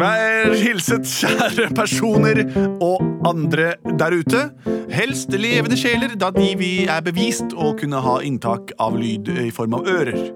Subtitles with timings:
[0.00, 2.38] Vær hilset, kjære personer
[2.80, 4.46] og andre der ute.
[4.90, 9.50] Helst levende sjeler, da de vi er bevist å kunne ha inntak av lyd i
[9.52, 10.30] form av ører.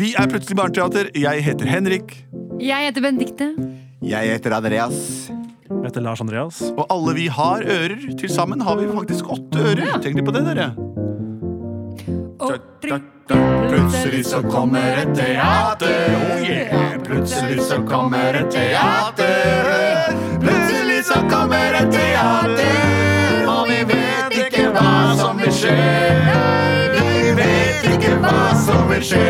[0.00, 1.10] Vi er Plutselig barneteater.
[1.12, 2.16] Jeg heter Henrik.
[2.64, 3.50] Jeg heter Benedicte.
[4.00, 5.28] Jeg heter Andreas.
[5.68, 6.62] Jeg heter Lars Andreas.
[6.72, 8.00] Og alle vi har ører.
[8.16, 9.98] Til sammen har vi faktisk åtte ører.
[10.00, 10.70] Tenk litt på det, dere.
[13.68, 16.16] Plutselig så kommer et teater.
[16.16, 16.89] Oh yeah.
[17.20, 20.14] Plutselig så kommer et teater.
[20.40, 23.42] Plutselig så kommer et teater.
[23.44, 25.74] Og vi vet ikke hva som vil skje.
[26.96, 29.26] Vi vet ikke hva som vil skje.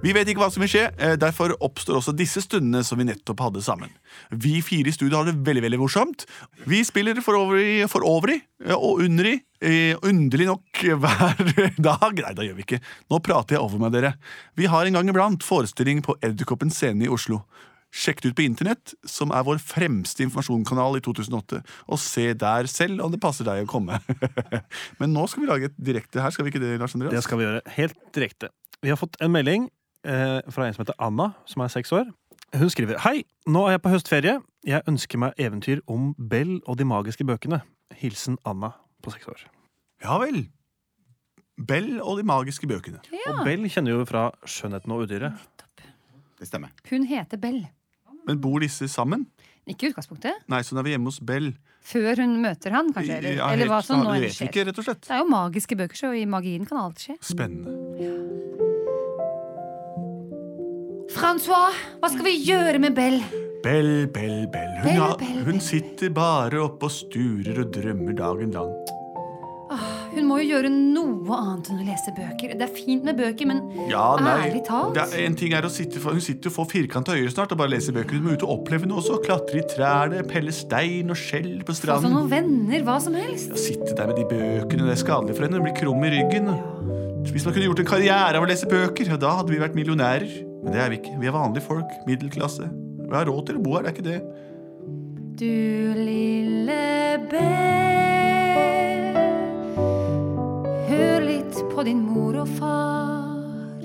[0.00, 3.04] Vi vet ikke hva som vil skje, eh, derfor oppstår også disse stundene som vi
[3.04, 3.90] nettopp hadde sammen.
[4.30, 6.24] Vi fire i studio har det veldig veldig morsomt.
[6.64, 9.40] Vi spiller for øvrig, for øvrig i og under eh,
[10.06, 11.40] underlig nok hver
[11.88, 12.18] dag.
[12.22, 12.80] Nei, da gjør vi ikke.
[13.12, 14.14] Nå prater jeg over med dere.
[14.58, 17.42] Vi har en gang iblant forestilling på Edderkoppen scene i Oslo.
[17.96, 21.62] Sjekk det ut på internett, som er vår fremste informasjonskanal i 2008.
[21.88, 24.00] Og se der selv om det passer deg å komme.
[25.00, 27.14] Men nå skal vi lage et direkte her, skal vi ikke det, Lars Andreas?
[27.14, 28.52] Det skal vi gjøre helt direkte.
[28.84, 29.70] Vi har fått en melding
[30.04, 32.10] eh, fra en som heter Anna, som er seks år.
[32.56, 34.40] Hun skriver Hei, nå er jeg på høstferie.
[34.66, 37.62] Jeg ønsker meg eventyr om Bell og de magiske bøkene.
[37.96, 38.74] Hilsen Anna
[39.06, 39.44] på seks år.
[40.04, 40.42] Ja vel.
[41.56, 42.98] Bell og de magiske bøkene.
[43.30, 45.38] Og Bell kjenner jo fra Skjønnheten og udyret.
[46.36, 46.74] Det stemmer.
[46.90, 47.62] Hun heter Bell.
[48.26, 49.24] Men bor disse sammen?
[49.66, 50.44] Ikke i utgangspunktet.
[50.52, 51.48] Nei, så hun er vi hjemme hos Bell.
[51.86, 53.16] Før hun møter han, kanskje.
[53.22, 54.50] Eller, Ja, eller hva helt- som nå vet skjer.
[54.50, 55.00] ikke, rett og slett.
[55.06, 57.16] Det er jo magiske bøker, så i magien kan alt skje.
[57.22, 57.72] Spennende.
[61.16, 63.20] Francois, hva skal vi gjøre med Bell?
[63.64, 64.72] Bell, Bell, Bell.
[64.82, 68.72] Hun, Bell, har- Bell, hun sitter bare oppe og sturer og drømmer dagen lang.
[70.16, 72.54] Hun må jo gjøre noe annet enn å lese bøker.
[72.56, 76.00] Det er fint med bøker, men Ja, ærlig talt er, en ting er å sitte
[76.00, 78.16] for, Hun sitter og for firkanta øyne snart og bare leser bøker.
[78.16, 79.20] Hun må ut og oppleve noe også.
[79.26, 83.52] Klatre i trærne, pelle stein og skjell på Få seg noen venner, hva som helst.
[83.52, 85.60] Ja, sitte der med de bøkene, det er skadelig for henne.
[85.60, 86.50] Hun blir krum i ryggen.
[87.26, 89.76] Hvis man kunne gjort en karriere av å lese bøker, ja, da hadde vi vært
[89.76, 90.30] millionærer.
[90.64, 91.14] Men det er vi ikke.
[91.20, 91.90] Vi er vanlige folk.
[92.08, 92.70] Middelklasse.
[93.06, 94.20] Vi har råd til å bo her, det er ikke det.
[95.36, 95.52] Du
[96.00, 96.80] lille
[97.30, 99.05] Bell,
[101.74, 103.80] på din mor og far.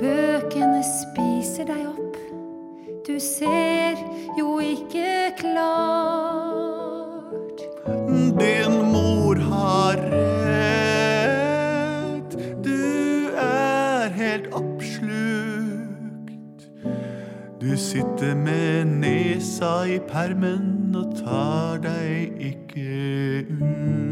[0.00, 2.16] Bøkene spiser deg opp,
[3.06, 3.96] du ser
[4.38, 6.84] jo ikke klart.
[8.38, 9.96] Din mor har
[10.52, 11.14] rett.
[12.64, 12.84] Du
[13.38, 15.00] er helt oppslukt.
[17.60, 24.03] Du sitter med nesa i permen og tar deg ikke ut.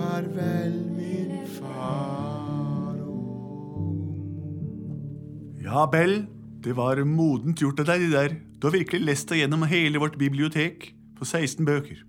[0.00, 2.96] Farvel, min far
[5.60, 6.22] Ja, Bell,
[6.64, 8.36] det var modent gjort av deg, det der.
[8.56, 12.00] Du har virkelig lest deg gjennom hele vårt bibliotek på 16 bøker.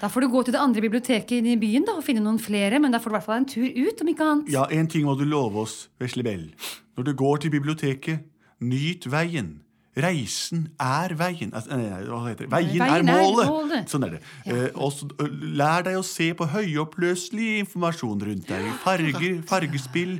[0.00, 2.42] Da får du gå til det andre biblioteket inne i byen da, og finne noen
[2.42, 4.50] flere, men da får du i hvert fall en tur ut, om ikke annet.
[4.52, 6.48] Ja, en ting må du love oss, vesle Bell.
[6.98, 8.26] Når du går til biblioteket,
[8.58, 9.60] nyt veien.
[9.96, 11.52] Reisen er veien.
[11.56, 12.50] Altså, nei, nei, hva heter det?
[12.52, 13.48] Veien, Veien er er målet.
[13.48, 13.88] målet.
[13.88, 14.20] Sånn er det.
[14.44, 15.08] Eh, også,
[15.56, 18.68] lær deg å se på høyoppløselig informasjon rundt deg.
[18.84, 20.18] Farger, fargespill.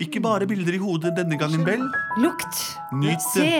[0.00, 1.84] Ikke bare bilder i hodet denne gangen, vel?
[2.22, 2.64] Lukt.
[2.96, 3.44] Nyt det.
[3.44, 3.52] Se.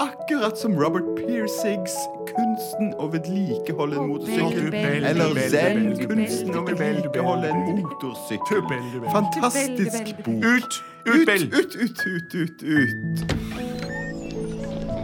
[0.00, 1.92] Akkurat som Robert Piercigs
[2.30, 4.72] 'Kunsten å vedlikeholde en motorsykkel'.
[5.10, 9.10] Eller Zen, 'Kunsten å vedlikeholde en motorsykkel'.
[9.12, 10.44] Fantastisk bok.
[10.44, 10.82] Ut!
[11.04, 11.44] Ut, Bell!
[11.52, 13.59] Ut, ut, ut, ut,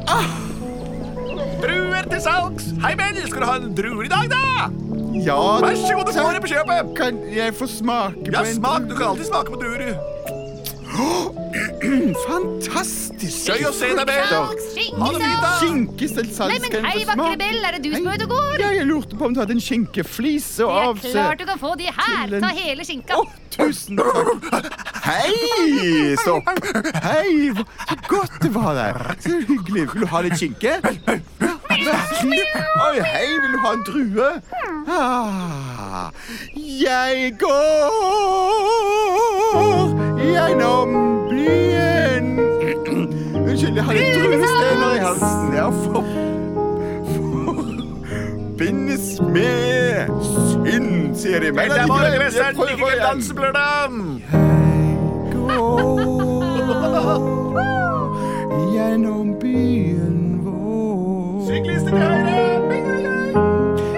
[0.07, 0.43] ut.
[1.63, 2.65] Druer til salgs!
[2.85, 3.19] Hei, Bell!
[3.27, 4.69] Skal du ha en druer i dag, da?
[5.17, 6.91] Ja, Vær så god, du får det på kjøpet.
[6.99, 8.83] Kan jeg få smake Ja, på en smak.
[8.91, 9.97] Du kan alltid smake på druer.
[12.27, 13.49] Fantastisk.
[13.51, 14.31] Gøy å se deg, Bell.
[14.33, 15.01] Ha det fint,
[15.43, 15.51] da.
[15.61, 16.53] Skinke til salgs.
[16.53, 17.37] Nei, men hei, vakre?
[17.41, 18.57] Bell, er det du som er ute og går?
[18.63, 21.13] Ja, jeg lurte på om du hadde en skinkeflise å Det er avse.
[21.17, 22.37] klart du kan få de her.
[22.43, 23.19] Ta hele skinka.
[23.21, 24.71] Oh, tusen takk.
[25.07, 26.43] Hei, stopp.
[27.03, 27.55] Hei,
[27.89, 29.15] så godt det var der.
[29.21, 29.95] Så hyggelig.
[29.95, 30.73] Vil du ha litt skinke?
[32.87, 34.29] Oi, hei, vil du ha en drue?
[34.89, 36.11] Ah,
[36.57, 37.91] jeg går
[40.25, 40.91] gjennom
[41.31, 42.39] byen
[43.47, 45.55] Unnskyld, jeg har litt druestener i halsen.
[45.55, 46.03] Ja, for,
[48.59, 51.53] ...bindes med synd, sier de.
[51.53, 54.56] Men allikevel, jeg prøver igjen.
[55.57, 55.81] Gå
[58.75, 61.47] gjennom byen vår.
[61.47, 62.57] Syklist til høyre!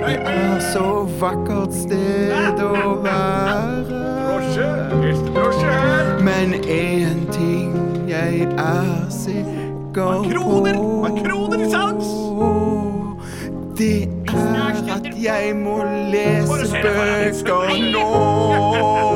[0.06, 0.86] Det er så
[1.18, 3.98] vakkert sted å være.
[6.22, 7.74] Men én ting
[8.06, 10.62] jeg er sikker på
[13.78, 15.82] Det er at jeg må
[16.14, 19.07] lese bøker nå.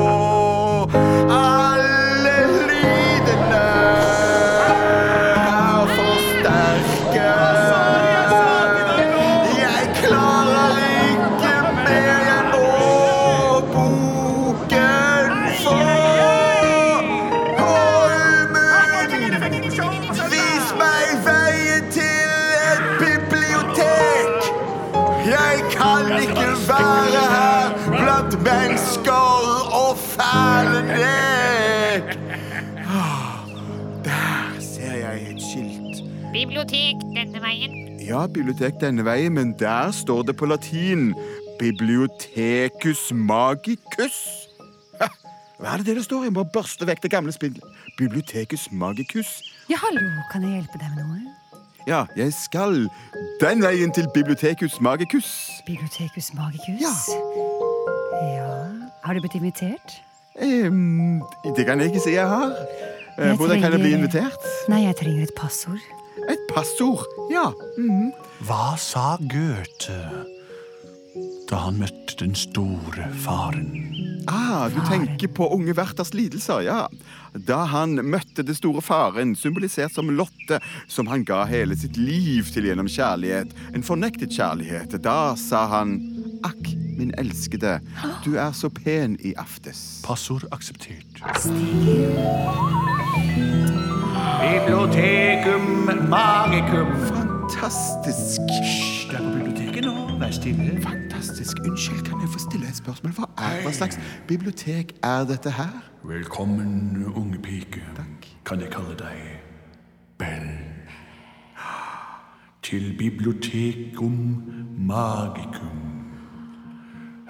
[38.03, 41.13] Ja, bibliotek denne veien, men der står det på latin
[41.59, 44.17] Bibliothecus magicus.
[44.99, 45.07] Ha,
[45.61, 46.25] Hva er det det står?
[46.27, 47.63] Jeg må børste vekk det gamle spillet.
[47.99, 49.29] Bibliothecus magicus.
[49.71, 50.03] Ja, hallo,
[50.33, 51.39] kan jeg hjelpe deg med noe?
[51.87, 52.85] Ja, jeg skal
[53.41, 55.29] den veien til Bibliotekus magicus.
[55.67, 56.79] Bibliotekus magicus?
[56.83, 56.93] Ja.
[58.23, 58.51] Ja.
[59.03, 59.97] Har du blitt invitert?
[60.39, 61.21] Um,
[61.55, 62.55] det kan jeg ikke si jeg har.
[63.19, 64.47] Eh, Jeg Hvordan kan jeg bli invitert?
[64.71, 65.83] Nei, jeg trenger et passord.
[66.53, 67.05] Passord.
[67.31, 67.49] Ja.
[68.45, 69.99] Hva sa Goethe
[71.49, 73.67] da han møtte den store faren?
[74.31, 76.77] Ah, du tenker på unge Werthers lidelser, ja.
[77.33, 82.49] Da han møtte den store faren, symbolisert som Lotte, som han ga hele sitt liv
[82.53, 85.97] til gjennom kjærlighet, en fornektet kjærlighet, da sa han
[86.43, 87.77] Akk, min elskede,
[88.25, 90.01] du er så pen i aftes.
[90.03, 91.23] Passord akseptert.
[94.43, 96.87] Bibliotekum magicum.
[97.07, 98.41] Fantastisk.
[99.09, 99.93] Du er på biblioteket nå.
[100.19, 100.81] Vær stille.
[100.81, 101.57] Fantastisk.
[101.69, 103.13] Unnskyld, kan jeg få stille et spørsmål?
[103.15, 105.77] Hva, er, hva slags bibliotek er dette her?
[106.03, 107.85] Velkommen, unge pike.
[107.95, 108.27] Takk.
[108.45, 109.21] Kan jeg kalle deg
[110.19, 110.49] Bell?
[112.67, 114.17] Til bibliotekum
[114.91, 115.87] magicum.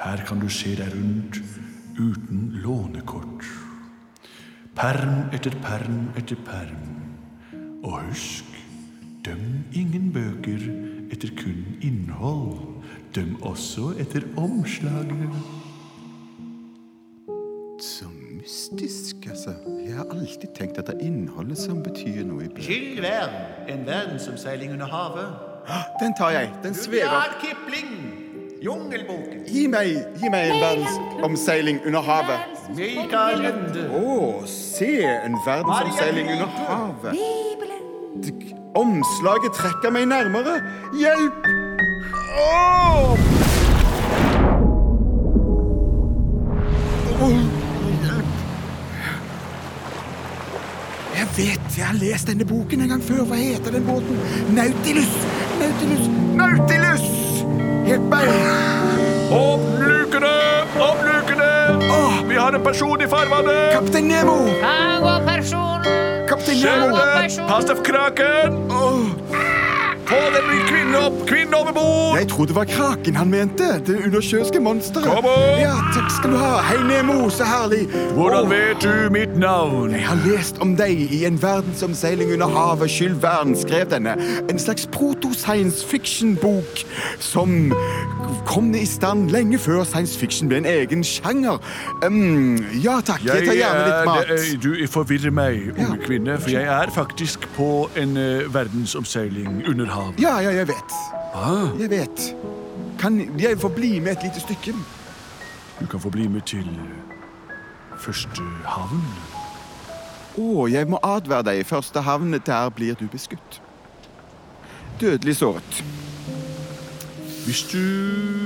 [0.02, 1.38] Her kan du se deg rundt
[2.00, 3.46] uten lånekort.
[4.76, 6.93] Perm etter perm etter perm.
[7.84, 8.46] Og husk,
[9.26, 10.62] døm ingen bøker
[11.12, 12.58] etter kun innhold.
[13.16, 15.30] Døm også etter omslagene.
[17.82, 18.06] Så
[18.40, 19.54] mystisk, altså.
[19.88, 22.72] Jeg har alltid tenkt at det er innholdet som betyr noe i bøker.
[22.72, 25.36] Jules Verne, en verdensomseiling under havet.
[26.00, 26.52] Den tar jeg.
[26.64, 27.06] Den svever.
[27.06, 27.94] Rudyard Kipling,
[28.64, 29.44] Jungelboken.
[29.48, 32.54] Gi meg, gi meg en verdensomseiling under havet.
[32.78, 33.88] Mikael Ende.
[34.00, 37.53] Å, se en verdensomseiling under havet.
[38.76, 40.62] Omslaget trekker meg nærmere.
[40.98, 41.34] Hjelp!
[42.38, 43.18] Åh!
[47.22, 47.38] Åh,
[48.04, 48.32] hjelp.
[51.18, 53.24] Jeg vet, jeg har lest denne boken en gang før.
[53.30, 54.18] Hva heter den båten?
[54.58, 55.14] Nautilus!
[55.62, 56.10] Nautilus!
[56.38, 57.06] Nautilus!
[57.88, 58.30] Hjelp meg!
[59.34, 60.36] Åpne lukene!
[60.90, 61.52] Åpne lukene!
[61.90, 63.74] Åh, Vi har en person i farvannet!
[63.74, 64.38] Kaptein Nemo!
[64.62, 66.23] Her går personen.
[66.62, 66.98] Nemo!
[67.48, 68.60] Pass deg for kraken!
[68.70, 69.44] Åh,
[70.14, 71.28] Få den kvinnen opp!
[71.28, 72.04] Kvinnen over bord!
[72.24, 73.64] jeg trodde det var kraken han mente.
[73.88, 75.06] Det undersjøiske monsteret.
[75.08, 75.60] Kom opp!
[75.60, 76.52] Ja, takk skal du ha.
[76.64, 77.30] Hei, Nemo.
[77.34, 77.88] Så herlig.
[78.14, 78.52] Hvordan oh.
[78.52, 79.92] vet du mitt navn?
[79.92, 82.92] Jeg har lest om deg i en verdensomseiling under havet.
[82.92, 83.20] Skyld
[83.60, 84.16] skrev denne.
[84.50, 86.86] En slags proto-science fiction-bok
[87.20, 87.74] som
[88.46, 91.60] kom i stand lenge før science fiction ble en egen sjanger.
[92.06, 94.30] Um, ja takk, jeg tar gjerne litt mat.
[94.30, 96.06] er- Du forvirrer meg, unge Ja.
[96.06, 100.20] kvinne, for jeg er faktisk på en uh, verdensomseiling under havet.
[100.20, 100.92] Ja, ja, jeg vet.
[101.36, 102.36] Ah, Jeg vet.
[103.00, 104.74] Kan jeg få bli med et lite stykke?
[105.82, 106.68] du kan få bli med til
[108.00, 109.02] første havn.
[110.38, 111.66] Å, jeg må advare deg.
[111.66, 113.60] Første havn, der blir du beskutt.
[115.02, 115.84] Dødelig såret.
[117.44, 117.80] Hvis du,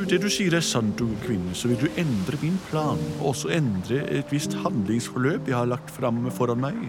[0.10, 3.52] det du sier er sant, unge kvinne, så vil du endre min plan, og også
[3.54, 6.80] endre et visst handlingsforløp jeg har lagt fram foran meg.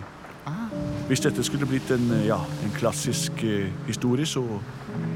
[1.08, 4.42] Hvis dette skulle blitt en, eh, ja, en klassisk eh, historie, så,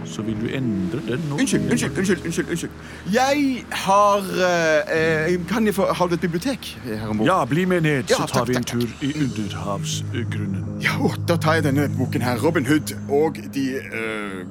[0.05, 1.37] så vil du endre den nå.
[1.41, 2.25] Unnskyld, unnskyld, unnskyld.
[2.27, 2.71] unnskyld, unnskyld.
[3.13, 7.27] Jeg har eh, eh, Kan jeg få Har du et bibliotek her om bord?
[7.27, 10.65] Ja, bli med ned, så Ja, tar takk, vi en takk, tur i Underhavsgrunnen.
[10.83, 12.41] Ja, da tar jeg denne boken her.
[12.45, 14.43] Robin Hood og de eh,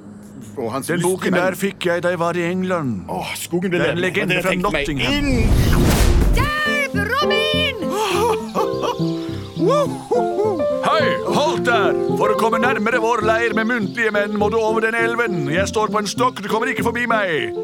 [0.58, 3.06] og hans Den boken der fikk jeg da jeg var i England.
[3.10, 5.30] Åh, skogen ble Det er en legende fra Nottingham.
[6.36, 6.96] Hjelp!
[7.12, 7.78] Robin!
[9.62, 11.94] Hei, hold der!
[12.18, 15.44] For å komme nærmere vår leir med muntlige menn må du over den elven.
[15.54, 17.56] Jeg står på en stokk, du kommer ikke forbi meg.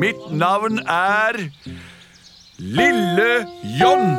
[0.00, 1.38] Mitt navn er
[2.60, 3.46] Lille
[3.80, 4.14] John.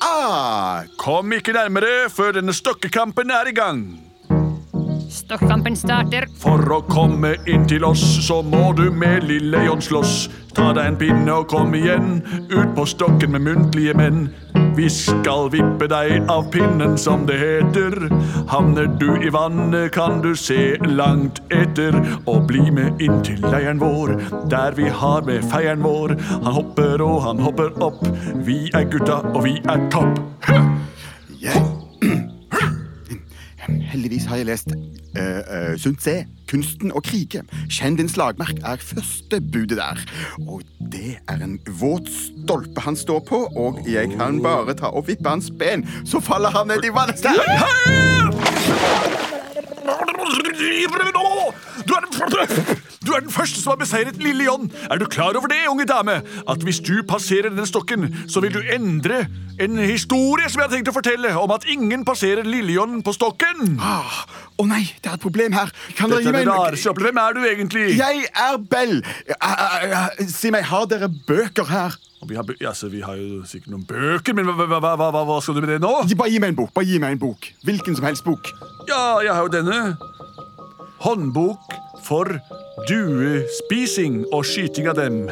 [0.00, 4.09] Ah, Kom ikke nærmere før denne stokkekampen er i gang.
[5.10, 6.28] Stokkampen starter.
[6.38, 10.28] For å komme inn til oss, så må du med Lille John slåss.
[10.54, 14.28] Ta deg en pinne og kom igjen, ut på stokken med muntlige menn.
[14.78, 17.96] Vi skal vippe deg av pinnen, som det heter.
[18.50, 21.96] Havner du i vannet, kan du se langt etter.
[22.30, 24.14] Og bli med inn til leiren vår,
[24.52, 26.14] der vi har med feieren vår.
[26.30, 28.06] Han hopper og han hopper opp.
[28.46, 30.22] Vi er gutta, og vi er topp.
[31.42, 31.66] jeg
[33.90, 37.42] Heldigvis har jeg lest uh, uh, Sun Tse, Kunsten å krige.
[37.70, 40.02] Kjenn din slagmark er første budet der.
[40.46, 45.06] Og det er en våt stolpe han står på, og jeg kan bare ta og
[45.10, 47.22] vippe hans ben, så faller han ned i vannet.
[51.86, 52.76] Du er, den,
[53.06, 54.66] du er den første som har beseiret Lille John.
[54.90, 56.18] Er du klar over det, unge dame?
[56.50, 59.24] At hvis du passerer denne stokken, så vil du endre
[59.60, 63.14] en historie som jeg har tenkt å fortelle, om at ingen passerer Lille John på
[63.14, 63.76] stokken.
[63.78, 64.24] Ah,
[64.60, 65.70] Å nei, det er et problem her.
[65.96, 66.76] Kan dere gi meg en.
[67.00, 67.84] Hvem er du egentlig?
[67.96, 68.98] Jeg er Bell.
[69.24, 71.96] Eh, eh, eh, si meg, har dere bøker her?
[72.28, 75.56] Vi har, altså, vi har jo sikkert noen bøker, men hva, hva, hva, hva skal
[75.56, 75.94] du med det nå?
[76.20, 76.74] Bare gi meg en bok.
[76.76, 77.48] Bare gi meg en bok.
[77.64, 78.52] Hvilken som helst bok.
[78.90, 79.80] Ja, jeg har jo denne.
[81.00, 81.72] Håndbok
[82.04, 82.28] for
[82.88, 85.22] duespising og skyting av dem.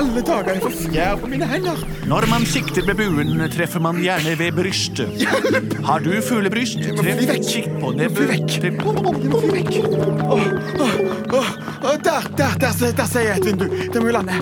[0.00, 1.80] Alle dager, jeg får fjær på mine hender.
[2.08, 5.12] Når man sikter med buen, treffer man gjerne ved brystet.
[5.20, 5.76] Hjelp!
[5.84, 7.44] Har du fuglebryst, treff vekk.
[7.44, 8.54] sikt på nebbet.
[8.64, 9.72] Jeg må fly vekk.
[10.30, 10.46] Åh,
[10.80, 11.00] åh,
[11.36, 11.50] åh,
[11.84, 13.66] åh, der, der, der, der ser jeg et vindu.
[13.92, 14.40] Der må vi lande.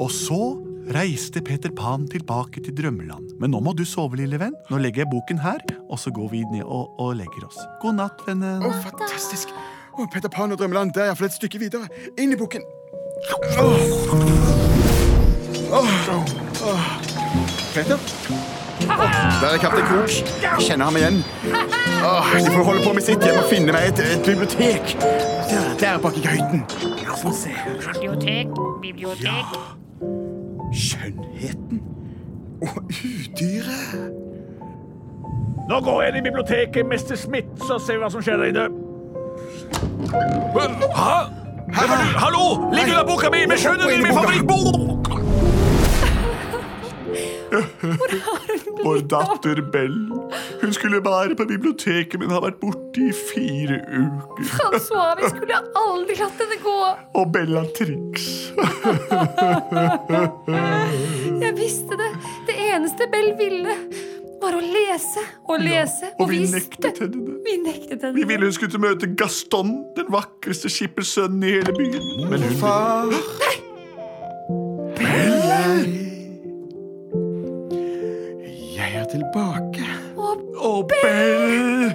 [0.00, 3.34] Og så reiste Peter Pan tilbake til drømmeland.
[3.40, 4.54] Men nå må du sove, lille venn.
[4.70, 7.58] Nå legger jeg boken her, og så går vi ned og, og legger oss.
[7.82, 8.64] God natt, vennen.
[8.66, 9.52] Å, fantastisk.
[9.94, 11.90] Å, Peter Pan og Drømmeland, det er iallfall et stykke videre.
[12.18, 12.64] Inn i boken.
[13.60, 14.30] Åh.
[15.80, 15.92] Åh.
[16.70, 16.88] Åh.
[17.74, 17.98] Peter?
[18.80, 20.14] Der er kaptein Krok.
[20.42, 21.20] Jeg kjenner ham igjen.
[22.00, 23.22] Åh, de får holde på med sitt.
[23.26, 24.96] Jeg må finne meg et, et bibliotek.
[25.50, 26.64] Der, der bak i gøyten.
[26.80, 27.60] Bibliotek.
[28.00, 29.89] Bibliotek, bibliotek.
[30.74, 31.82] Skjønnheten
[32.62, 34.12] og udyret.
[35.70, 38.52] Nå går jeg inn i biblioteket, mester Smith, så ser vi hva som skjer der
[38.52, 38.68] inne.
[40.94, 41.18] Hæ?
[41.74, 41.82] Hæ?
[42.18, 42.44] Hallo!
[42.74, 45.10] Ligger under boka mi med skjønnheten min, min favorittbok!
[48.84, 49.98] Vår datter Bell.
[50.62, 54.44] Hun skulle være på biblioteket, men har vært borte i fire uker.
[54.54, 56.78] Francois, vi skulle aldri latt henne gå.
[57.18, 58.39] Og Bellatrix.
[61.40, 62.10] Jeg visste det.
[62.48, 63.74] Det eneste Bell ville,
[64.40, 66.06] var å lese og lese.
[66.18, 67.34] og vi nektet henne det.
[67.46, 72.02] Vi nektet henne Vi ville hun skulle møte Gaston, den vakreste skippersønnen i hele byen.
[72.30, 73.06] Men hun Far.
[75.00, 75.88] Bell
[78.76, 79.84] Jeg er tilbake.
[80.60, 81.90] Å, Bell!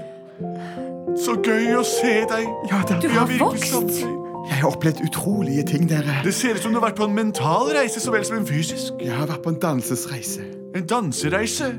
[1.22, 2.46] Så gøy å se deg.
[2.70, 3.74] Ja, Du har vokst.
[3.94, 4.25] deg.
[4.50, 6.20] Jeg har opplevd utrolige ting, dere.
[6.24, 8.48] Det ser ut som du har vært på en mental reise så vel som en
[8.48, 8.94] fysisk.
[9.02, 10.46] Jeg har vært på en dansesreise.
[10.76, 11.72] En dansereise.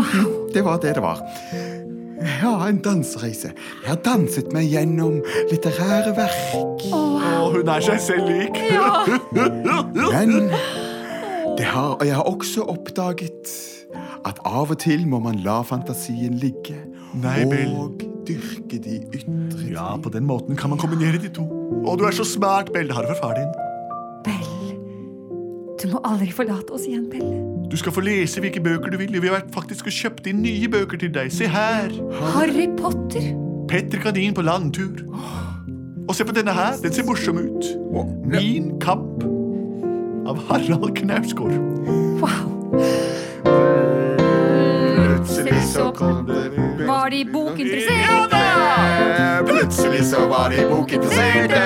[0.54, 1.20] Det var det det var.
[2.24, 3.50] Ja, en dansereise.
[3.82, 5.18] Jeg har danset meg gjennom
[5.50, 6.86] litterære verk.
[6.94, 8.60] Og hun er seg selv lik.
[8.70, 9.02] Ja.
[10.14, 10.50] Men
[11.58, 13.52] det har, jeg har også oppdaget
[14.24, 16.78] at av og til må man la fantasien ligge.
[17.14, 17.44] Nei,
[17.76, 21.63] og dyrke de ytre Ja, på den måten kan man kombinere de to.
[21.82, 22.88] Å, du er så smart, Bell.
[22.88, 23.50] Det har du fra far din.
[24.24, 24.54] Bell.
[25.82, 27.32] Du må aldri forlate oss igjen, Bell.
[27.70, 29.16] Du skal få lese hvilke bøker du vil.
[29.20, 31.32] Vi har faktisk kjøpt inn nye bøker til deg.
[31.34, 31.90] Se her.
[32.36, 33.32] Harry Potter.
[33.68, 35.02] Petter Kanin på landtur.
[36.04, 36.76] Og se på denne her.
[36.84, 37.70] Den ser morsom ut.
[38.30, 39.24] Min kamp
[40.28, 41.56] av Harald Knausgård.
[42.22, 42.52] Wow.
[44.94, 48.43] Plutselig så kom det Var de bokinteresserte?
[49.46, 51.62] Plutselig så var de bokinteresserte.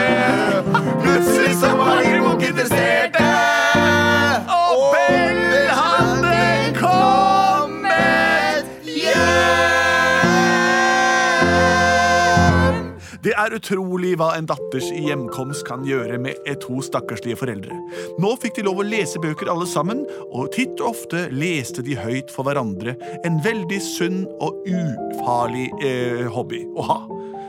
[13.48, 17.76] Er utrolig hva en datters hjemkomst kan gjøre med to stakkarslige foreldre.
[18.20, 21.96] Nå fikk de lov å lese bøker alle sammen, og titt og ofte leste de
[21.98, 22.96] høyt for hverandre.
[23.26, 27.00] En veldig sunn og ufarlig eh, hobby å ha.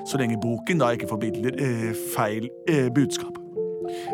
[0.09, 3.35] Så lenge boken da ikke formidler eh, feil eh, budskap.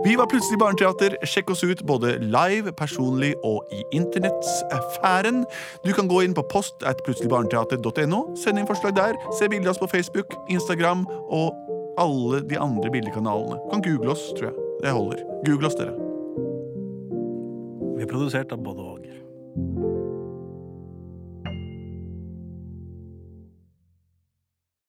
[0.05, 1.15] Vi var Plutselig barneteater.
[1.27, 5.43] Sjekk oss ut både live, personlig og i internettsfæren.
[5.85, 9.75] Du kan gå inn på post at plutseligbarneteater.no, sende inn forslag der, se bilder av
[9.75, 11.64] oss på Facebook, Instagram og
[12.01, 13.59] alle de andre bildekanalene.
[13.65, 14.67] Du kan google oss, tror jeg.
[14.83, 15.23] Det holder.
[15.47, 15.95] Google oss, dere.
[17.95, 18.94] Vi er produsert av både.